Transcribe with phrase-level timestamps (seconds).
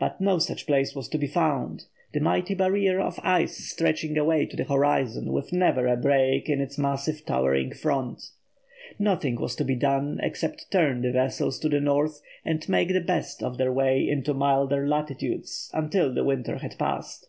[0.00, 4.46] But no such place was to be found, the mighty barrier of ice stretching away
[4.46, 8.30] to the horizon with never a break in its massive towering front.
[8.98, 13.00] Nothing was to be done except turn the vessels to the North and make the
[13.00, 17.28] best of their way into milder latitudes until the winter had passed.